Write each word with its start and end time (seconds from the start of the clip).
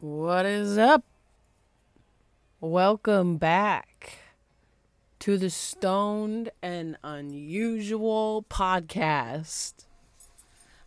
What 0.00 0.44
is 0.44 0.76
up? 0.76 1.04
Welcome 2.60 3.38
back 3.38 4.18
to 5.20 5.38
the 5.38 5.48
Stoned 5.48 6.50
and 6.62 6.98
Unusual 7.02 8.44
podcast. 8.50 9.86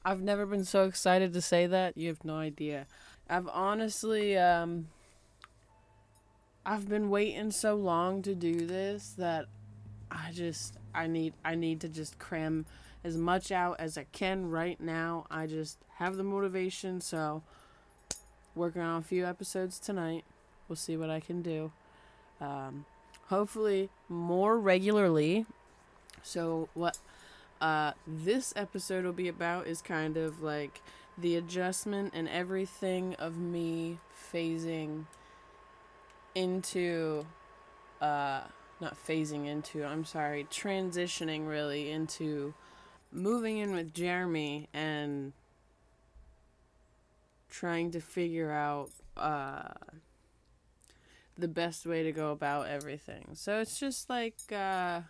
I've 0.05 0.21
never 0.21 0.45
been 0.45 0.63
so 0.63 0.83
excited 0.83 1.33
to 1.33 1.41
say 1.41 1.65
that. 1.65 1.97
You 1.97 2.09
have 2.09 2.23
no 2.23 2.35
idea. 2.35 2.85
I've 3.27 3.47
honestly 3.47 4.37
um 4.37 4.89
I've 6.63 6.87
been 6.87 7.09
waiting 7.09 7.49
so 7.49 7.73
long 7.73 8.21
to 8.21 8.35
do 8.35 8.67
this 8.67 9.15
that 9.17 9.47
I 10.11 10.29
just 10.31 10.77
I 10.93 11.07
need 11.07 11.33
I 11.43 11.55
need 11.55 11.81
to 11.81 11.89
just 11.89 12.19
cram 12.19 12.67
as 13.03 13.17
much 13.17 13.51
out 13.51 13.77
as 13.79 13.97
I 13.97 14.03
can 14.11 14.51
right 14.51 14.79
now. 14.79 15.25
I 15.31 15.47
just 15.47 15.79
have 15.95 16.15
the 16.15 16.23
motivation, 16.23 17.01
so 17.01 17.41
working 18.59 18.81
on 18.81 18.99
a 18.99 19.03
few 19.03 19.25
episodes 19.25 19.79
tonight. 19.79 20.23
We'll 20.67 20.75
see 20.75 20.97
what 20.97 21.09
I 21.09 21.19
can 21.19 21.41
do. 21.41 21.71
Um, 22.41 22.85
hopefully 23.27 23.89
more 24.07 24.59
regularly. 24.59 25.45
So 26.21 26.69
what 26.73 26.97
uh, 27.61 27.93
this 28.05 28.53
episode 28.55 29.05
will 29.05 29.13
be 29.13 29.27
about 29.27 29.67
is 29.67 29.81
kind 29.81 30.17
of 30.17 30.41
like 30.43 30.81
the 31.17 31.35
adjustment 31.35 32.13
and 32.13 32.29
everything 32.29 33.15
of 33.15 33.37
me 33.37 33.97
phasing 34.31 35.05
into 36.35 37.25
uh 38.01 38.41
not 38.79 38.95
phasing 39.07 39.47
into 39.47 39.83
i'm 39.83 40.05
sorry 40.05 40.47
transitioning 40.49 41.47
really 41.47 41.91
into 41.91 42.53
moving 43.11 43.57
in 43.57 43.73
with 43.73 43.93
jeremy 43.93 44.69
and 44.73 45.33
trying 47.49 47.91
to 47.91 47.99
figure 47.99 48.51
out 48.51 48.89
uh 49.17 49.73
the 51.37 51.47
best 51.47 51.85
way 51.85 52.03
to 52.03 52.11
go 52.11 52.31
about 52.31 52.67
everything 52.67 53.29
so 53.33 53.59
it's 53.59 53.79
just 53.79 54.09
like 54.09 54.35
uh 54.51 55.01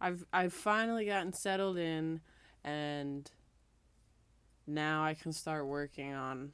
i've 0.00 0.24
i've 0.32 0.52
finally 0.52 1.06
gotten 1.06 1.32
settled 1.32 1.76
in 1.76 2.20
and 2.64 3.30
now 4.66 5.04
i 5.04 5.14
can 5.14 5.32
start 5.32 5.66
working 5.66 6.14
on 6.14 6.52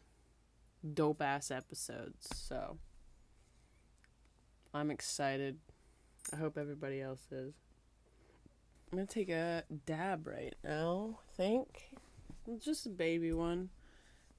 dope 0.92 1.23
ass 1.23 1.51
episodes 1.51 2.28
so 2.34 2.77
I'm 4.75 4.91
excited. 4.91 5.58
I 6.33 6.36
hope 6.36 6.58
everybody 6.58 7.01
else 7.01 7.30
is. 7.30 7.55
I'm 8.91 8.98
gonna 8.98 9.06
take 9.06 9.28
a 9.28 9.62
dab 9.86 10.27
right 10.27 10.55
now, 10.64 11.20
I 11.23 11.36
think. 11.36 11.95
Just 12.58 12.84
a 12.86 12.91
baby 12.91 13.33
one. 13.33 13.70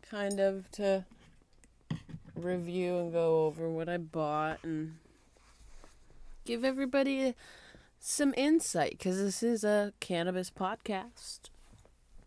Kind 0.09 0.39
of 0.39 0.70
to 0.73 1.03
review 2.36 2.98
and 3.00 3.11
go 3.11 3.45
over 3.45 3.70
what 3.70 3.89
I 3.89 3.98
bought 3.98 4.59
and 4.64 4.97
give 6.45 6.64
everybody 6.64 7.34
some 8.00 8.34
insight 8.38 8.92
because 8.92 9.17
this 9.17 9.42
is 9.42 9.64
a 9.64 9.94
cannabis 10.00 10.52
podcast. 10.52 11.50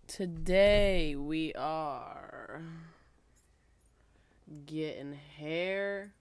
Today 0.09 1.15
we 1.15 1.53
are 1.55 2.63
getting 4.67 5.13
hair 5.37 6.15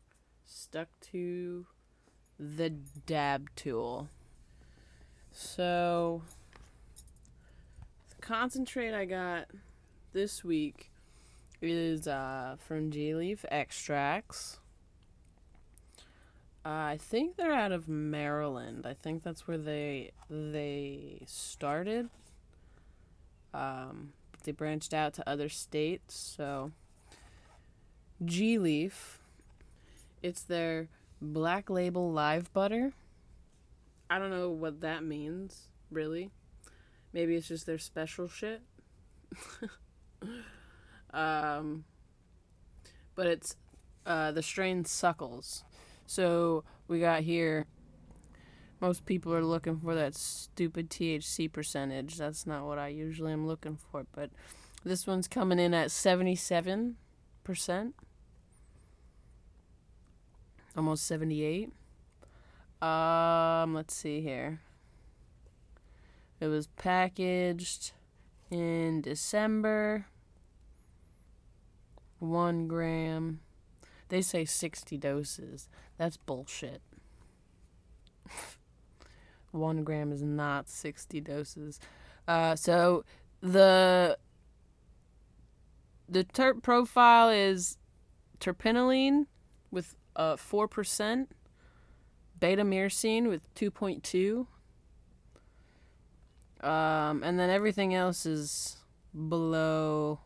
stuck 0.45 0.89
to 1.11 1.65
the 2.39 2.69
dab 2.69 3.49
tool. 3.55 4.09
So, 5.31 6.21
the 8.09 8.21
concentrate 8.21 8.93
I 8.93 9.05
got 9.05 9.47
this 10.13 10.43
week 10.43 10.91
is 11.61 12.07
uh, 12.07 12.55
from 12.59 12.91
J 12.91 13.15
Leaf 13.15 13.45
Extracts. 13.49 14.59
Uh, 16.65 16.69
I 16.69 16.97
think 16.99 17.37
they're 17.37 17.53
out 17.53 17.71
of 17.71 17.87
Maryland. 17.87 18.85
I 18.85 18.93
think 18.93 19.23
that's 19.23 19.47
where 19.47 19.57
they 19.57 20.11
they 20.29 21.21
started. 21.25 22.09
Um, 23.53 24.13
they 24.43 24.51
branched 24.51 24.93
out 24.93 25.13
to 25.15 25.29
other 25.29 25.49
states. 25.49 26.15
So, 26.37 26.71
G 28.23 28.57
Leaf. 28.57 29.19
It's 30.21 30.43
their 30.43 30.89
Black 31.21 31.69
Label 31.69 32.11
Live 32.11 32.51
Butter. 32.53 32.93
I 34.09 34.19
don't 34.19 34.31
know 34.31 34.49
what 34.49 34.81
that 34.81 35.03
means, 35.03 35.69
really. 35.91 36.31
Maybe 37.13 37.35
it's 37.35 37.47
just 37.47 37.65
their 37.65 37.77
special 37.77 38.27
shit. 38.27 38.61
um, 41.13 41.85
but 43.15 43.27
it's 43.27 43.55
uh, 44.05 44.31
the 44.31 44.43
strain 44.43 44.85
Suckles. 44.85 45.63
So 46.05 46.63
we 46.87 46.99
got 46.99 47.21
here. 47.21 47.65
Most 48.79 49.05
people 49.05 49.33
are 49.33 49.43
looking 49.43 49.79
for 49.79 49.95
that 49.95 50.15
stupid 50.15 50.89
THC 50.89 51.51
percentage. 51.51 52.17
That's 52.17 52.45
not 52.45 52.65
what 52.65 52.77
I 52.77 52.89
usually 52.89 53.33
am 53.33 53.47
looking 53.47 53.75
for, 53.75 54.05
but 54.13 54.29
this 54.83 55.07
one's 55.07 55.27
coming 55.27 55.57
in 55.57 55.73
at 55.73 55.87
77% 55.87 56.95
almost 60.77 61.07
78. 61.07 61.71
Um, 62.81 63.73
let's 63.73 63.95
see 63.95 64.21
here. 64.21 64.61
It 66.39 66.47
was 66.47 66.67
packaged 66.67 67.93
in 68.51 69.01
December. 69.01 70.05
One 72.19 72.67
gram. 72.67 73.41
They 74.09 74.21
say 74.21 74.45
60 74.45 74.97
doses. 74.97 75.69
That's 75.97 76.17
bullshit. 76.17 76.81
One 79.51 79.83
gram 79.83 80.11
is 80.11 80.21
not 80.21 80.69
60 80.69 81.21
doses. 81.21 81.79
Uh, 82.27 82.55
so 82.55 83.03
the 83.41 84.17
the 86.09 86.23
terp 86.23 86.63
profile 86.63 87.29
is 87.29 87.77
terpinolene 88.39 89.25
with 89.71 89.95
uh, 90.15 90.35
4%, 90.35 91.27
beta 92.39 92.63
myrcene 92.63 93.27
with 93.27 93.53
2.2. 93.55 94.47
Um, 96.65 97.23
and 97.23 97.37
then 97.39 97.49
everything 97.49 97.93
else 97.93 98.25
is 98.25 98.77
below 99.13 100.19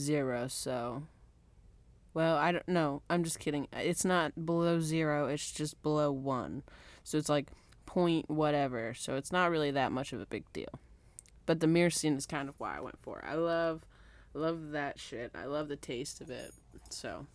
zero, 0.00 0.48
so. 0.48 1.04
Well, 2.12 2.36
I 2.36 2.50
don't 2.50 2.68
know. 2.68 3.02
I'm 3.08 3.22
just 3.22 3.38
kidding. 3.38 3.68
It's 3.72 4.04
not 4.04 4.44
below 4.44 4.80
zero, 4.80 5.28
it's 5.28 5.52
just 5.52 5.80
below 5.82 6.10
one. 6.10 6.64
So 7.04 7.18
it's 7.18 7.28
like 7.28 7.50
point 7.86 8.28
whatever. 8.28 8.94
So 8.94 9.14
it's 9.14 9.30
not 9.30 9.50
really 9.50 9.70
that 9.70 9.92
much 9.92 10.12
of 10.12 10.20
a 10.20 10.26
big 10.26 10.52
deal. 10.52 10.80
But 11.46 11.60
the 11.60 11.66
myrcene 11.66 12.16
is 12.16 12.26
kind 12.26 12.48
of 12.48 12.56
why 12.58 12.76
I 12.76 12.80
went 12.80 12.98
for 13.00 13.20
it. 13.20 13.24
I 13.26 13.34
love 13.34 13.86
love 14.34 14.70
that 14.72 14.98
shit. 14.98 15.32
I 15.34 15.44
love 15.44 15.68
the 15.68 15.76
taste 15.76 16.20
of 16.20 16.30
it. 16.30 16.52
So 16.90 17.26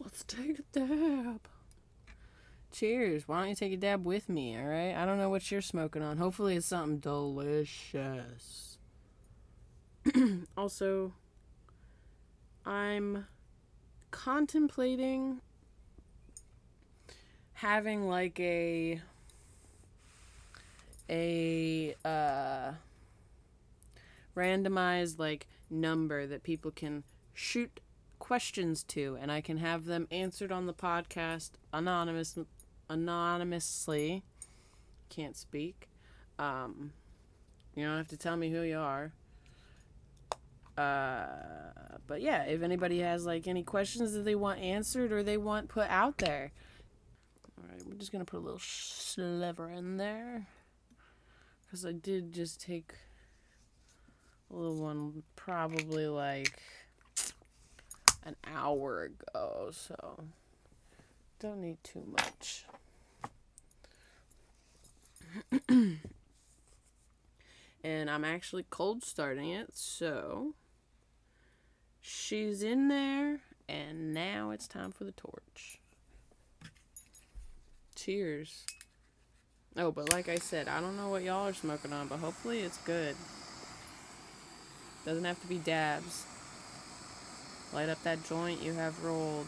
Let's 0.00 0.22
take 0.24 0.58
a 0.58 0.62
dab. 0.72 1.40
Cheers. 2.70 3.26
Why 3.26 3.40
don't 3.40 3.48
you 3.48 3.54
take 3.56 3.72
a 3.72 3.76
dab 3.76 4.04
with 4.04 4.28
me, 4.28 4.56
alright? 4.56 4.94
I 4.94 5.04
don't 5.04 5.18
know 5.18 5.30
what 5.30 5.50
you're 5.50 5.60
smoking 5.60 6.02
on. 6.02 6.18
Hopefully 6.18 6.56
it's 6.56 6.66
something 6.66 6.98
delicious. 6.98 8.67
also, 10.56 11.12
I'm 12.64 13.26
contemplating 14.10 15.40
having 17.54 18.08
like 18.08 18.38
a 18.40 19.00
a 21.10 21.94
uh 22.04 22.72
randomized 24.36 25.18
like 25.18 25.46
number 25.70 26.26
that 26.26 26.42
people 26.42 26.70
can 26.70 27.02
shoot 27.34 27.80
questions 28.18 28.82
to, 28.84 29.16
and 29.20 29.30
I 29.30 29.40
can 29.40 29.58
have 29.58 29.84
them 29.84 30.06
answered 30.10 30.52
on 30.52 30.66
the 30.66 30.74
podcast 30.74 31.52
anonymous 31.72 32.38
anonymously. 32.88 34.22
Can't 35.08 35.36
speak. 35.36 35.88
Um, 36.38 36.92
you 37.74 37.84
don't 37.84 37.96
have 37.96 38.08
to 38.08 38.16
tell 38.16 38.36
me 38.36 38.50
who 38.50 38.62
you 38.62 38.78
are. 38.78 39.12
Uh, 40.78 41.26
but 42.06 42.20
yeah, 42.22 42.44
if 42.44 42.62
anybody 42.62 43.00
has 43.00 43.26
like 43.26 43.48
any 43.48 43.64
questions 43.64 44.12
that 44.12 44.24
they 44.24 44.36
want 44.36 44.60
answered 44.60 45.10
or 45.10 45.24
they 45.24 45.36
want 45.36 45.68
put 45.68 45.90
out 45.90 46.18
there, 46.18 46.52
all 47.58 47.64
right, 47.68 47.82
we're 47.84 47.96
just 47.96 48.12
gonna 48.12 48.24
put 48.24 48.36
a 48.36 48.44
little 48.44 48.60
sliver 48.60 49.68
in 49.70 49.96
there 49.96 50.46
because 51.64 51.84
I 51.84 51.90
did 51.90 52.32
just 52.32 52.60
take 52.60 52.92
a 54.52 54.54
little 54.54 54.76
one, 54.76 55.24
probably 55.34 56.06
like 56.06 56.62
an 58.24 58.36
hour 58.46 59.02
ago, 59.02 59.70
so 59.72 60.20
don't 61.40 61.60
need 61.60 61.78
too 61.82 62.04
much. 62.06 62.66
and 67.82 68.08
I'm 68.08 68.24
actually 68.24 68.64
cold 68.70 69.02
starting 69.02 69.50
it, 69.50 69.70
so 69.74 70.54
she's 72.08 72.62
in 72.62 72.88
there, 72.88 73.40
and 73.68 74.14
now 74.14 74.50
it's 74.50 74.66
time 74.66 74.92
for 74.92 75.04
the 75.04 75.12
torch. 75.12 75.78
Cheers. 77.94 78.64
Oh, 79.76 79.92
but 79.92 80.10
like 80.12 80.28
I 80.28 80.36
said, 80.36 80.68
I 80.68 80.80
don't 80.80 80.96
know 80.96 81.10
what 81.10 81.22
y'all 81.22 81.48
are 81.48 81.52
smoking 81.52 81.92
on, 81.92 82.08
but 82.08 82.18
hopefully 82.18 82.60
it's 82.60 82.78
good. 82.78 83.14
Doesn't 85.04 85.24
have 85.24 85.40
to 85.42 85.46
be 85.46 85.58
dabs. 85.58 86.24
Light 87.72 87.88
up 87.88 88.02
that 88.02 88.24
joint 88.26 88.62
you 88.62 88.72
have 88.72 89.04
rolled. 89.04 89.46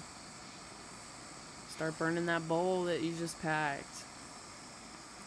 Start 1.71 1.99
burning 1.99 2.27
that 2.27 2.47
bowl 2.47 2.85
that 2.85 3.01
you 3.01 3.13
just 3.19 3.41
packed. 3.41 4.05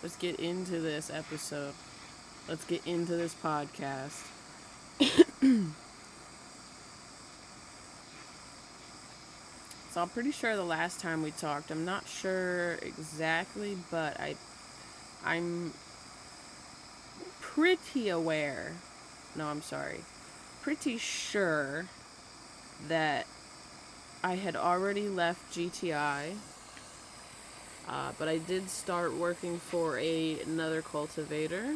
Let's 0.03 0.15
get 0.17 0.39
into 0.39 0.79
this 0.79 1.09
episode. 1.09 1.73
Let's 2.47 2.65
get 2.65 2.85
into 2.85 3.15
this 3.15 3.33
podcast. 3.33 4.27
so 9.93 10.01
I'm 10.01 10.09
pretty 10.09 10.31
sure 10.31 10.55
the 10.55 10.63
last 10.63 10.99
time 10.99 11.21
we 11.21 11.29
talked, 11.29 11.69
I'm 11.69 11.85
not 11.85 12.07
sure 12.07 12.79
exactly, 12.81 13.77
but 13.91 14.19
I 14.19 14.35
I'm 15.23 15.71
pretty 17.41 18.09
aware. 18.09 18.71
No, 19.35 19.45
I'm 19.45 19.61
sorry. 19.61 19.99
Pretty 20.63 20.97
sure 20.97 21.85
that 22.87 23.27
I 24.23 24.35
had 24.35 24.55
already 24.55 25.07
left 25.07 25.53
GTI. 25.53 26.37
Uh, 27.87 28.11
but 28.17 28.27
I 28.27 28.39
did 28.39 28.71
start 28.71 29.13
working 29.13 29.59
for 29.59 29.99
a, 29.99 30.39
another 30.39 30.81
cultivator. 30.81 31.75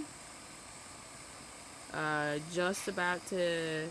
Uh, 1.93 2.39
just 2.51 2.87
about 2.87 3.27
to 3.27 3.89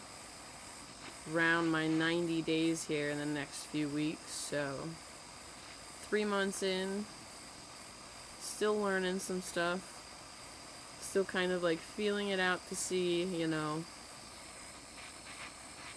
round 1.33 1.71
my 1.71 1.87
90 1.87 2.43
days 2.43 2.85
here 2.85 3.11
in 3.11 3.19
the 3.19 3.27
next 3.27 3.67
few 3.67 3.89
weeks. 3.89 4.31
So, 4.31 4.89
three 6.03 6.25
months 6.25 6.63
in, 6.63 7.05
still 8.41 8.81
learning 8.81 9.19
some 9.19 9.43
stuff. 9.43 9.93
Still 11.01 11.25
kind 11.25 11.53
of 11.53 11.63
like 11.63 11.79
feeling 11.79 12.29
it 12.29 12.41
out 12.41 12.67
to 12.69 12.77
see, 12.77 13.23
you 13.25 13.47
know, 13.47 13.85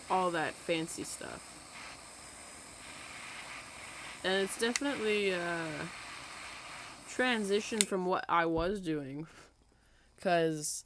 all 0.10 0.32
that 0.32 0.54
fancy 0.54 1.04
stuff. 1.04 1.46
And 4.24 4.44
it's 4.44 4.60
definitely 4.60 5.32
a 5.32 5.66
transition 7.08 7.80
from 7.80 8.06
what 8.06 8.26
I 8.28 8.46
was 8.46 8.80
doing. 8.80 9.28
Because 10.16 10.84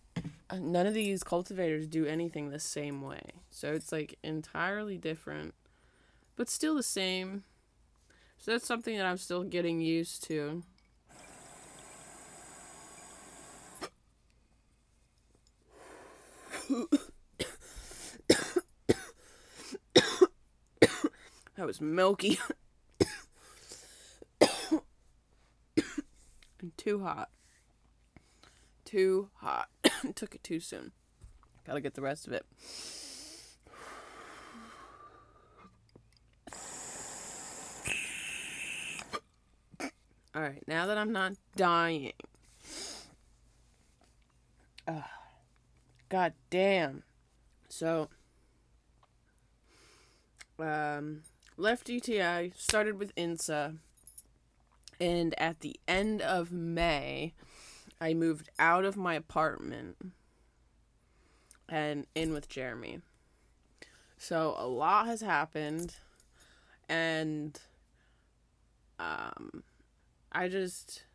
none 0.60 0.86
of 0.86 0.94
these 0.94 1.24
cultivators 1.24 1.88
do 1.88 2.06
anything 2.06 2.50
the 2.50 2.60
same 2.60 3.02
way. 3.02 3.22
So 3.50 3.74
it's 3.74 3.92
like 3.92 4.18
entirely 4.24 4.98
different, 4.98 5.54
but 6.36 6.50
still 6.50 6.76
the 6.76 6.84
same. 6.84 7.44
So 8.38 8.52
that's 8.52 8.66
something 8.66 8.98
that 8.98 9.06
I'm 9.06 9.18
still 9.18 9.44
getting 9.44 9.80
used 9.80 10.24
to. 10.28 10.64
that 21.56 21.66
was 21.66 21.80
milky. 21.82 22.40
and 26.64 26.78
too 26.78 27.02
hot. 27.04 27.30
Too 28.86 29.30
hot. 29.36 29.70
Took 30.16 30.36
it 30.36 30.44
too 30.44 30.60
soon. 30.60 30.92
Gotta 31.66 31.82
get 31.82 31.94
the 31.94 32.02
rest 32.02 32.28
of 32.28 32.34
it. 32.34 32.46
Alright, 40.36 40.68
now 40.68 40.88
that 40.88 40.98
I'm 40.98 41.12
not 41.12 41.34
dying. 41.56 42.14
Uh, 44.88 45.02
God 46.10 46.34
damn. 46.50 47.04
So, 47.70 48.10
um, 50.60 51.22
left 51.56 51.88
GTI, 51.88 52.58
started 52.58 52.98
with 52.98 53.16
INSA, 53.16 53.78
and 55.00 55.40
at 55.40 55.60
the 55.60 55.80
end 55.88 56.22
of 56.22 56.52
May, 56.52 57.34
I 58.04 58.14
moved 58.14 58.50
out 58.60 58.84
of 58.84 58.98
my 58.98 59.14
apartment 59.14 59.96
and 61.70 62.06
in 62.14 62.34
with 62.34 62.50
Jeremy. 62.50 63.00
So 64.18 64.56
a 64.58 64.68
lot 64.68 65.06
has 65.06 65.22
happened 65.22 65.96
and 66.90 67.58
um 69.00 69.64
I 70.34 70.50
just 70.50 71.06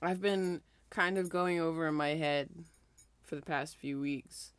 I've 0.00 0.22
been 0.22 0.62
kind 0.88 1.18
of 1.18 1.28
going 1.28 1.60
over 1.60 1.86
in 1.86 1.94
my 1.94 2.14
head 2.14 2.48
for 3.22 3.36
the 3.36 3.42
past 3.42 3.76
few 3.76 4.00
weeks. 4.00 4.54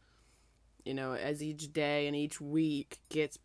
You 0.86 0.94
know, 0.94 1.14
as 1.14 1.42
each 1.42 1.74
day 1.74 2.06
and 2.06 2.16
each 2.16 2.40
week 2.40 3.00
gets 3.10 3.40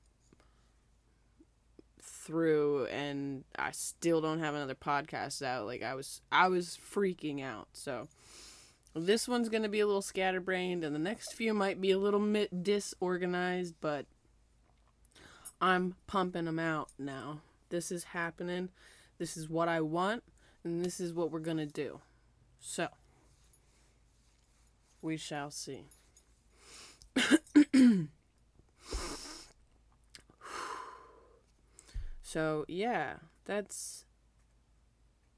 through 2.29 2.85
and 2.89 3.43
I 3.59 3.71
still 3.71 4.21
don't 4.21 4.41
have 4.41 4.55
another 4.55 4.75
podcast 4.75 5.41
out. 5.43 5.65
Like 5.65 5.83
I 5.83 5.95
was 5.95 6.21
I 6.31 6.49
was 6.49 6.79
freaking 6.93 7.43
out. 7.43 7.69
So 7.73 8.07
this 8.95 9.27
one's 9.27 9.49
going 9.49 9.63
to 9.63 9.69
be 9.71 9.81
a 9.81 9.87
little 9.87 10.03
scatterbrained 10.03 10.85
and 10.85 10.95
the 10.95 11.01
next 11.01 11.33
few 11.33 11.55
might 11.55 11.81
be 11.81 11.91
a 11.91 11.99
little 11.99 12.21
bit 12.21 12.63
disorganized, 12.63 13.77
but 13.81 14.05
I'm 15.59 15.97
pumping 16.07 16.45
them 16.45 16.59
out 16.59 16.91
now. 16.99 17.41
This 17.71 17.91
is 17.91 18.05
happening. 18.05 18.69
This 19.17 19.39
is 19.39 19.49
what 19.49 19.69
I 19.69 19.81
want 19.81 20.23
and 20.65 20.85
this 20.85 21.01
is 21.01 21.15
what 21.15 21.31
we're 21.31 21.41
going 21.41 21.57
to 21.57 21.67
do. 21.67 22.01
So, 22.61 22.89
we 25.01 25.17
shall 25.17 25.51
see. 25.51 25.87
so, 32.29 32.67
yeah, 32.69 33.15
that's 33.47 34.05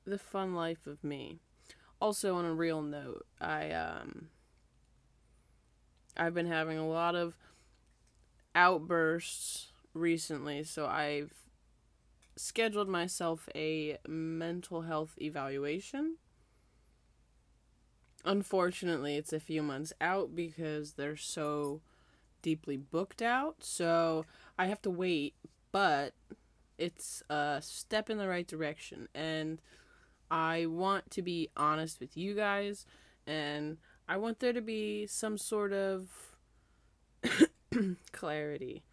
the 0.04 0.18
fun 0.18 0.56
life 0.56 0.88
of 0.88 1.04
me. 1.04 1.38
Also, 2.00 2.34
on 2.34 2.44
a 2.44 2.52
real 2.52 2.82
note, 2.82 3.24
I 3.40 3.70
um 3.70 4.30
I've 6.16 6.34
been 6.34 6.48
having 6.48 6.78
a 6.78 6.88
lot 6.88 7.14
of 7.14 7.36
outbursts 8.56 9.68
recently, 9.94 10.64
so 10.64 10.86
I've 10.88 11.32
scheduled 12.34 12.88
myself 12.88 13.48
a 13.54 13.98
mental 14.08 14.80
health 14.82 15.14
evaluation 15.20 16.16
unfortunately 18.24 19.16
it's 19.16 19.32
a 19.32 19.40
few 19.40 19.62
months 19.62 19.92
out 20.00 20.34
because 20.34 20.92
they're 20.92 21.16
so 21.16 21.80
deeply 22.42 22.76
booked 22.76 23.22
out 23.22 23.56
so 23.60 24.24
i 24.58 24.66
have 24.66 24.80
to 24.80 24.90
wait 24.90 25.34
but 25.72 26.12
it's 26.80 27.22
a 27.30 27.58
step 27.62 28.10
in 28.10 28.18
the 28.18 28.28
right 28.28 28.46
direction. 28.46 29.08
And 29.14 29.60
i 30.32 30.64
want 30.66 31.10
to 31.10 31.22
be 31.22 31.48
honest 31.56 31.98
with 31.98 32.16
you 32.16 32.34
guys 32.34 32.86
and 33.26 33.78
i 34.08 34.16
want 34.16 34.38
there 34.38 34.52
to 34.52 34.60
be 34.60 35.04
some 35.06 35.36
sort 35.36 35.72
of 35.72 36.08
clarity. 38.12 38.84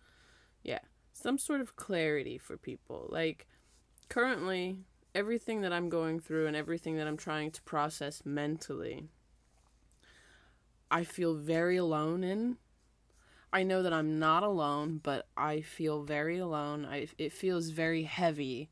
Yeah 0.63 0.79
some 1.13 1.37
sort 1.39 1.61
of 1.61 1.75
clarity 1.75 2.37
for 2.37 2.57
people. 2.57 3.07
Like 3.09 3.47
currently 4.09 4.79
everything 5.13 5.61
that 5.61 5.73
i'm 5.73 5.89
going 5.89 6.19
through 6.19 6.47
and 6.47 6.55
everything 6.55 6.95
that 6.95 7.07
i'm 7.07 7.17
trying 7.17 7.49
to 7.51 7.61
process 7.63 8.21
mentally 8.23 9.09
I 10.89 11.03
feel 11.03 11.35
very 11.35 11.77
alone 11.77 12.23
in. 12.23 12.57
I 13.51 13.63
know 13.63 13.81
that 13.81 13.93
I'm 13.93 14.19
not 14.19 14.43
alone, 14.43 14.99
but 15.01 15.27
I 15.37 15.61
feel 15.61 16.03
very 16.03 16.37
alone. 16.37 16.85
I 16.85 17.07
it 17.17 17.31
feels 17.31 17.69
very 17.69 18.03
heavy 18.03 18.69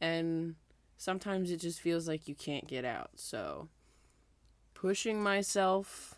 and 0.00 0.56
sometimes 0.96 1.50
it 1.50 1.58
just 1.58 1.80
feels 1.80 2.06
like 2.06 2.28
you 2.28 2.34
can't 2.34 2.66
get 2.66 2.84
out. 2.84 3.10
So 3.16 3.68
pushing 4.74 5.22
myself 5.22 6.14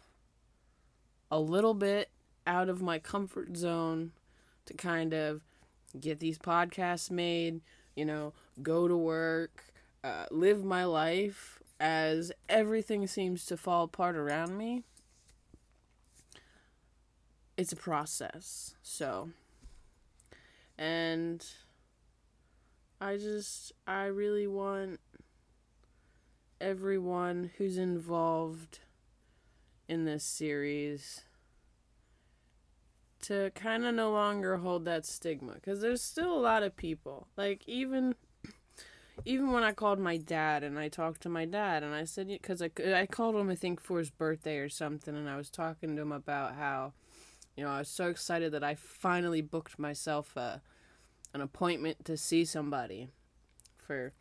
a 1.31 1.39
little 1.39 1.75
bit 1.75 2.11
out 2.47 2.69
of 2.69 2.83
my 2.83 2.99
comfort 2.99 3.57
zone 3.57 4.13
to 4.67 4.75
kind 4.75 5.13
of 5.13 5.43
get 5.99 6.19
these 6.19 6.39
podcasts 6.39 7.11
made, 7.11 7.61
you 7.95 8.05
know, 8.05 8.33
go 8.63 8.89
to 8.89 8.97
work, 8.97 9.65
uh, 10.03 10.27
live 10.31 10.65
my 10.65 10.85
life 10.85 11.61
as 11.81 12.33
everything 12.49 13.07
seems 13.07 13.45
to 13.47 13.57
fall 13.57 13.85
apart 13.85 14.17
around 14.17 14.57
me 14.57 14.83
it's 17.57 17.73
a 17.73 17.77
process. 17.77 18.75
So, 18.83 19.31
and 20.79 21.45
I 23.01 23.17
just, 23.17 23.73
I 23.87 24.05
really 24.05 24.47
want 24.47 25.01
everyone 26.61 27.51
who's 27.59 27.77
involved 27.77 28.81
in 29.89 30.05
this 30.05 30.25
series 30.25 31.23
to 33.21 33.51
kind 33.55 33.85
of 33.85 33.95
no 33.95 34.11
longer 34.11 34.59
hold 34.59 34.85
that 34.85 35.05
stigma 35.07 35.55
because 35.55 35.81
there's 35.81 36.03
still 36.03 36.33
a 36.33 36.41
lot 36.41 36.63
of 36.63 36.77
people 36.77 37.27
like 37.37 37.63
even 37.67 38.15
even 39.25 39.51
when 39.53 39.63
I 39.63 39.73
called 39.73 39.99
my 39.99 40.17
dad 40.17 40.63
and 40.63 40.79
I 40.79 40.89
talked 40.89 41.23
to 41.23 41.29
my 41.29 41.45
dad 41.45 41.83
and 41.83 41.95
I 41.95 42.05
said 42.05 42.29
because 42.29 42.61
I, 42.61 42.71
I 42.95 43.07
called 43.07 43.37
him 43.37 43.49
I 43.49 43.55
think 43.55 43.81
for 43.81 43.99
his 43.99 44.11
birthday 44.11 44.59
or 44.59 44.69
something 44.69 45.17
and 45.17 45.29
I 45.29 45.37
was 45.37 45.51
talking 45.51 45.97
to 45.97 46.03
him 46.03 46.13
about 46.13 46.55
how 46.55 46.93
you 47.57 47.65
know 47.65 47.71
I 47.71 47.79
was 47.79 47.89
so 47.89 48.09
excited 48.09 48.53
that 48.53 48.65
I 48.65 48.75
finally 48.75 49.41
booked 49.41 49.79
myself 49.79 50.37
a 50.37 50.63
an 51.33 51.41
appointment 51.41 52.05
to 52.05 52.17
see 52.17 52.45
somebody 52.45 53.09
for 53.77 54.13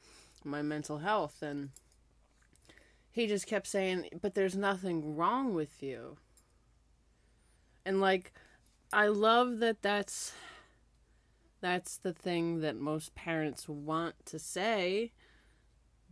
my 0.43 0.61
mental 0.61 0.97
health 0.99 1.41
and 1.41 1.69
he 3.11 3.27
just 3.27 3.47
kept 3.47 3.67
saying 3.67 4.09
but 4.21 4.33
there's 4.35 4.55
nothing 4.55 5.15
wrong 5.15 5.53
with 5.53 5.81
you. 5.83 6.17
And 7.85 8.01
like 8.01 8.33
I 8.91 9.07
love 9.07 9.59
that 9.59 9.81
that's 9.81 10.33
that's 11.61 11.97
the 11.97 12.13
thing 12.13 12.59
that 12.59 12.75
most 12.75 13.15
parents 13.15 13.69
want 13.69 14.15
to 14.25 14.37
say, 14.37 15.13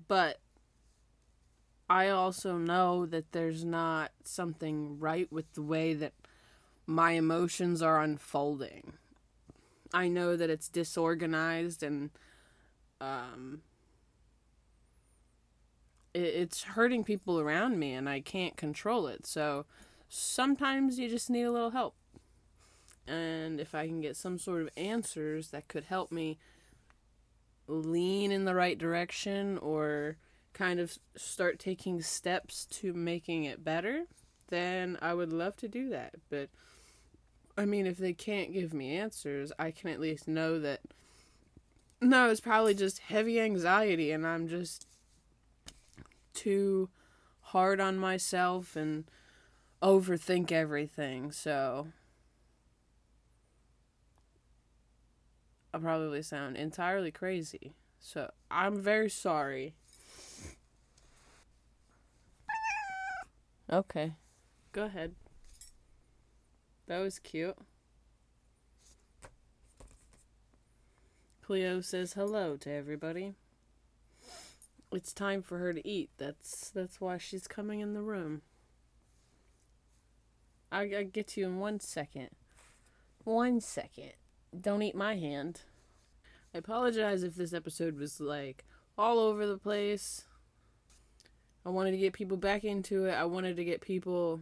but 0.07 0.39
I 1.89 2.07
also 2.07 2.57
know 2.57 3.05
that 3.05 3.33
there's 3.33 3.65
not 3.65 4.11
something 4.23 4.97
right 4.97 5.29
with 5.29 5.51
the 5.53 5.61
way 5.61 5.93
that 5.93 6.13
my 6.91 7.11
emotions 7.11 7.81
are 7.81 8.01
unfolding. 8.01 8.93
I 9.93 10.07
know 10.07 10.35
that 10.35 10.49
it's 10.49 10.69
disorganized 10.69 11.83
and 11.83 12.11
um, 12.99 13.61
it, 16.13 16.19
it's 16.19 16.63
hurting 16.63 17.03
people 17.03 17.39
around 17.39 17.77
me 17.79 17.93
and 17.93 18.07
I 18.07 18.21
can't 18.21 18.55
control 18.55 19.07
it. 19.07 19.25
So 19.25 19.65
sometimes 20.07 20.99
you 20.99 21.09
just 21.09 21.29
need 21.29 21.43
a 21.43 21.51
little 21.51 21.71
help 21.71 21.95
and 23.07 23.59
if 23.59 23.73
I 23.73 23.87
can 23.87 24.01
get 24.01 24.15
some 24.15 24.37
sort 24.37 24.61
of 24.61 24.69
answers 24.77 25.49
that 25.49 25.67
could 25.67 25.85
help 25.85 26.11
me 26.11 26.37
lean 27.67 28.31
in 28.31 28.45
the 28.45 28.55
right 28.55 28.77
direction 28.77 29.57
or 29.57 30.17
kind 30.53 30.79
of 30.79 30.97
start 31.15 31.59
taking 31.59 32.01
steps 32.01 32.65
to 32.65 32.93
making 32.93 33.45
it 33.45 33.63
better, 33.63 34.05
then 34.49 34.97
I 35.01 35.13
would 35.13 35.33
love 35.33 35.55
to 35.57 35.67
do 35.67 35.89
that. 35.89 36.15
But 36.29 36.49
I 37.57 37.65
mean, 37.65 37.85
if 37.85 37.97
they 37.97 38.13
can't 38.13 38.53
give 38.53 38.73
me 38.73 38.95
answers, 38.95 39.51
I 39.59 39.71
can 39.71 39.89
at 39.89 39.99
least 39.99 40.27
know 40.27 40.59
that 40.59 40.81
no, 42.01 42.29
it's 42.29 42.41
probably 42.41 42.73
just 42.73 42.99
heavy 42.99 43.39
anxiety 43.39 44.11
and 44.11 44.25
I'm 44.25 44.47
just 44.47 44.87
too 46.33 46.89
hard 47.41 47.79
on 47.79 47.97
myself 47.97 48.75
and 48.75 49.05
overthink 49.83 50.51
everything. 50.51 51.31
So 51.31 51.87
I'll 55.73 55.79
probably 55.79 56.23
sound 56.23 56.57
entirely 56.57 57.11
crazy. 57.11 57.73
So 57.99 58.31
I'm 58.49 58.81
very 58.81 59.09
sorry. 59.09 59.75
Okay. 63.71 64.13
Go 64.73 64.85
ahead. 64.85 65.13
That 66.91 66.99
was 66.99 67.19
cute. 67.19 67.55
Cleo 71.41 71.79
says 71.79 72.11
hello 72.15 72.57
to 72.57 72.69
everybody. 72.69 73.35
It's 74.91 75.13
time 75.13 75.41
for 75.41 75.57
her 75.59 75.71
to 75.71 75.87
eat. 75.87 76.09
That's 76.17 76.69
that's 76.69 76.99
why 76.99 77.17
she's 77.17 77.47
coming 77.47 77.79
in 77.79 77.93
the 77.93 78.01
room. 78.01 78.41
I 80.69 80.81
I 80.81 81.03
get 81.03 81.27
to 81.29 81.39
you 81.39 81.47
in 81.47 81.59
one 81.59 81.79
second. 81.79 82.31
One 83.23 83.61
second. 83.61 84.11
Don't 84.59 84.81
eat 84.81 84.93
my 84.93 85.15
hand. 85.15 85.61
I 86.53 86.57
apologize 86.57 87.23
if 87.23 87.35
this 87.35 87.53
episode 87.53 87.97
was 87.97 88.19
like 88.19 88.65
all 88.97 89.17
over 89.17 89.47
the 89.47 89.57
place. 89.57 90.25
I 91.65 91.69
wanted 91.69 91.91
to 91.91 91.97
get 91.97 92.11
people 92.11 92.35
back 92.35 92.65
into 92.65 93.05
it. 93.05 93.13
I 93.13 93.23
wanted 93.23 93.55
to 93.55 93.63
get 93.63 93.79
people 93.79 94.41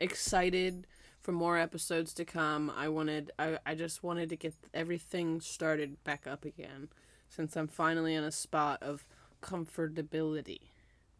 excited 0.00 0.88
for 1.26 1.32
more 1.32 1.58
episodes 1.58 2.14
to 2.14 2.24
come. 2.24 2.70
I 2.70 2.86
wanted 2.86 3.32
I, 3.36 3.58
I 3.66 3.74
just 3.74 4.04
wanted 4.04 4.28
to 4.28 4.36
get 4.36 4.54
everything 4.72 5.40
started 5.40 5.96
back 6.04 6.24
up 6.24 6.44
again 6.44 6.88
since 7.28 7.56
I'm 7.56 7.66
finally 7.66 8.14
in 8.14 8.22
a 8.22 8.30
spot 8.30 8.80
of 8.80 9.04
comfortability. 9.42 10.60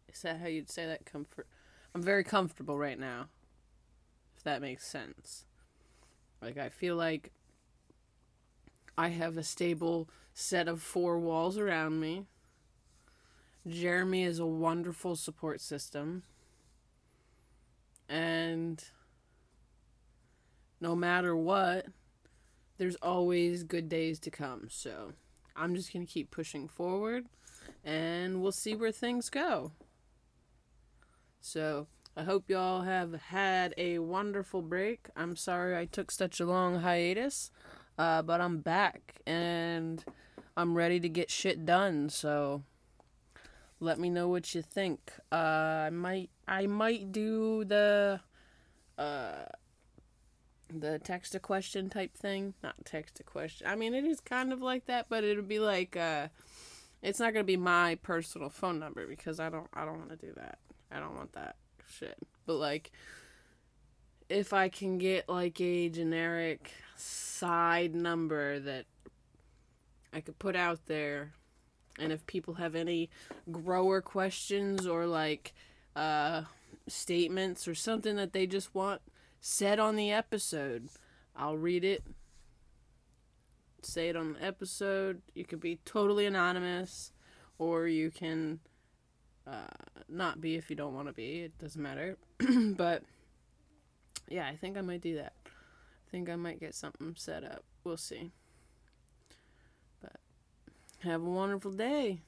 Is 0.07 0.21
that 0.21 0.39
how 0.39 0.47
you'd 0.47 0.69
say 0.69 0.85
that 0.85 1.05
comfort? 1.05 1.45
I'm 1.93 2.01
very 2.01 2.23
comfortable 2.23 2.77
right 2.77 2.97
now. 2.97 3.27
If 4.37 4.45
that 4.45 4.61
makes 4.61 4.87
sense. 4.87 5.43
Like 6.41 6.57
I 6.57 6.69
feel 6.69 6.95
like 6.95 7.33
I 8.97 9.09
have 9.09 9.35
a 9.35 9.43
stable 9.43 10.07
set 10.33 10.69
of 10.69 10.81
four 10.81 11.19
walls 11.19 11.57
around 11.57 11.99
me. 11.99 12.27
Jeremy 13.67 14.23
is 14.23 14.39
a 14.39 14.45
wonderful 14.45 15.17
support 15.17 15.59
system. 15.59 16.23
And 18.07 18.81
no 20.79 20.95
matter 20.95 21.35
what, 21.35 21.87
there's 22.77 22.95
always 22.97 23.63
good 23.63 23.89
days 23.89 24.19
to 24.19 24.31
come. 24.31 24.67
So 24.69 25.13
I'm 25.55 25.75
just 25.75 25.91
going 25.91 26.05
to 26.05 26.11
keep 26.11 26.31
pushing 26.31 26.67
forward 26.67 27.25
and 27.83 28.41
we'll 28.41 28.51
see 28.51 28.75
where 28.75 28.91
things 28.91 29.29
go. 29.29 29.71
So 31.39 31.87
I 32.15 32.23
hope 32.23 32.49
y'all 32.49 32.81
have 32.81 33.13
had 33.13 33.73
a 33.77 33.99
wonderful 33.99 34.61
break. 34.61 35.09
I'm 35.15 35.35
sorry 35.35 35.77
I 35.77 35.85
took 35.85 36.11
such 36.11 36.39
a 36.39 36.45
long 36.45 36.81
hiatus. 36.81 37.51
Uh, 37.97 38.21
but 38.21 38.41
I'm 38.41 38.59
back 38.59 39.21
and 39.25 40.03
I'm 40.55 40.75
ready 40.75 40.99
to 40.99 41.09
get 41.09 41.31
shit 41.31 41.65
done. 41.65 42.09
So 42.09 42.63
let 43.79 43.99
me 43.99 44.09
know 44.09 44.27
what 44.27 44.53
you 44.53 44.61
think. 44.61 45.11
Uh, 45.31 45.35
I 45.35 45.89
might 45.89 46.29
I 46.47 46.67
might 46.67 47.11
do 47.11 47.65
the 47.65 48.19
uh 48.97 49.45
the 50.79 50.99
text 50.99 51.35
a 51.35 51.39
question 51.39 51.89
type 51.89 52.15
thing. 52.15 52.53
Not 52.63 52.75
text 52.85 53.19
a 53.19 53.23
question. 53.23 53.67
I 53.67 53.75
mean 53.75 53.93
it 53.93 54.05
is 54.05 54.19
kind 54.19 54.51
of 54.53 54.61
like 54.61 54.85
that, 54.85 55.07
but 55.09 55.23
it'll 55.23 55.43
be 55.43 55.59
like 55.59 55.95
uh 55.95 56.27
it's 57.01 57.19
not 57.19 57.33
gonna 57.33 57.43
be 57.43 57.57
my 57.57 57.95
personal 57.95 58.49
phone 58.49 58.79
number 58.79 59.07
because 59.07 59.39
I 59.39 59.49
don't 59.49 59.67
I 59.73 59.85
don't 59.85 59.97
want 59.97 60.09
to 60.09 60.15
do 60.17 60.33
that. 60.35 60.59
I 60.91 60.99
don't 60.99 61.15
want 61.15 61.33
that 61.33 61.55
shit. 61.87 62.17
But 62.45 62.55
like 62.55 62.91
if 64.29 64.53
I 64.53 64.69
can 64.69 64.97
get 64.97 65.29
like 65.29 65.59
a 65.61 65.89
generic 65.89 66.71
side 66.95 67.95
number 67.95 68.59
that 68.59 68.85
I 70.13 70.21
could 70.21 70.39
put 70.39 70.55
out 70.55 70.87
there. 70.87 71.33
And 71.99 72.11
if 72.11 72.25
people 72.25 72.55
have 72.55 72.75
any 72.75 73.09
grower 73.51 74.01
questions 74.01 74.85
or 74.85 75.05
like 75.05 75.53
uh, 75.95 76.43
statements 76.87 77.67
or 77.67 77.75
something 77.75 78.15
that 78.15 78.33
they 78.33 78.47
just 78.47 78.73
want 78.73 79.01
said 79.39 79.79
on 79.79 79.95
the 79.95 80.11
episode, 80.11 80.89
I'll 81.35 81.57
read 81.57 81.83
it, 81.83 82.03
say 83.81 84.09
it 84.09 84.15
on 84.15 84.33
the 84.33 84.43
episode. 84.43 85.21
You 85.33 85.45
can 85.45 85.59
be 85.59 85.79
totally 85.85 86.25
anonymous, 86.25 87.11
or 87.57 87.87
you 87.87 88.11
can 88.11 88.59
uh, 89.45 89.67
not 90.09 90.41
be 90.41 90.55
if 90.55 90.69
you 90.69 90.75
don't 90.75 90.93
want 90.93 91.07
to 91.07 91.13
be. 91.13 91.41
It 91.41 91.57
doesn't 91.57 91.81
matter. 91.81 92.17
but 92.75 93.03
yeah, 94.29 94.47
I 94.47 94.55
think 94.55 94.77
I 94.77 94.81
might 94.81 95.01
do 95.01 95.15
that 95.15 95.33
I 96.07 96.11
think 96.11 96.29
I 96.29 96.35
might 96.35 96.59
get 96.59 96.73
something 96.73 97.15
set 97.17 97.43
up. 97.43 97.63
We'll 97.83 97.97
see. 97.97 98.31
But 100.01 100.15
have 100.99 101.21
a 101.21 101.29
wonderful 101.29 101.71
day. 101.71 102.21